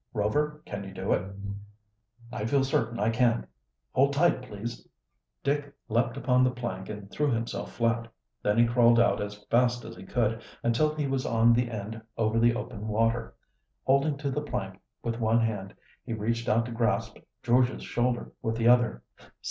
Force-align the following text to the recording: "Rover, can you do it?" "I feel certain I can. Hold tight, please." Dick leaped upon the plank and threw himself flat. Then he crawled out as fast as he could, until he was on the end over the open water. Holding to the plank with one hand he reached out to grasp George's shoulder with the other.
"Rover, 0.15 0.63
can 0.65 0.83
you 0.83 0.95
do 0.95 1.13
it?" 1.13 1.31
"I 2.33 2.45
feel 2.47 2.63
certain 2.63 2.97
I 2.99 3.11
can. 3.11 3.45
Hold 3.91 4.13
tight, 4.13 4.41
please." 4.41 4.87
Dick 5.43 5.71
leaped 5.89 6.17
upon 6.17 6.43
the 6.43 6.49
plank 6.49 6.89
and 6.89 7.07
threw 7.11 7.29
himself 7.29 7.73
flat. 7.73 8.07
Then 8.41 8.57
he 8.57 8.65
crawled 8.65 8.99
out 8.99 9.21
as 9.21 9.43
fast 9.51 9.85
as 9.85 9.95
he 9.95 10.03
could, 10.03 10.41
until 10.63 10.95
he 10.95 11.05
was 11.05 11.23
on 11.27 11.53
the 11.53 11.69
end 11.69 12.01
over 12.17 12.39
the 12.39 12.55
open 12.55 12.87
water. 12.87 13.35
Holding 13.83 14.17
to 14.17 14.31
the 14.31 14.41
plank 14.41 14.79
with 15.03 15.19
one 15.19 15.39
hand 15.41 15.71
he 16.03 16.13
reached 16.13 16.49
out 16.49 16.65
to 16.65 16.71
grasp 16.71 17.17
George's 17.43 17.83
shoulder 17.83 18.31
with 18.41 18.55
the 18.55 18.67
other. 18.67 19.03